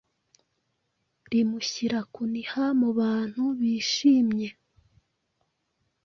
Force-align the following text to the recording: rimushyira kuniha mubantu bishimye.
rimushyira 1.29 1.99
kuniha 2.13 2.63
mubantu 2.79 3.43
bishimye. 3.59 4.49